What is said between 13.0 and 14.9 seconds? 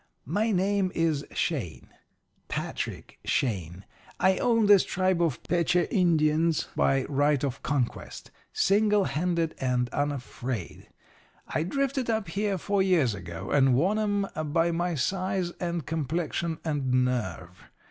ago, and won 'em by